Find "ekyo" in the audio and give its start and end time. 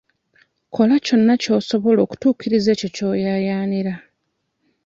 2.75-2.87